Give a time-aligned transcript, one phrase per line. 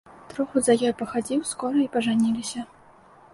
[0.29, 2.65] Троху за ёю пахадзіў, скора і пажаніліся.